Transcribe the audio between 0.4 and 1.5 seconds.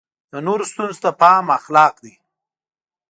نورو ستونزو ته پام